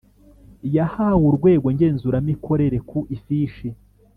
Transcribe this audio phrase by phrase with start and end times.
[0.75, 3.67] yahawe Urwego Ngenzuramikorere ku ifishi